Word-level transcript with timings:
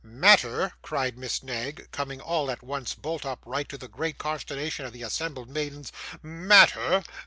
'Matter!' 0.03 0.73
cried 0.81 1.15
Miss 1.15 1.43
Knag, 1.43 1.87
coming, 1.91 2.19
all 2.19 2.49
at 2.49 2.63
once, 2.63 2.95
bolt 2.95 3.23
upright, 3.23 3.69
to 3.69 3.77
the 3.77 3.87
great 3.87 4.17
consternation 4.17 4.83
of 4.83 4.93
the 4.93 5.03
assembled 5.03 5.47
maidens; 5.47 5.91
'matter! 6.23 7.03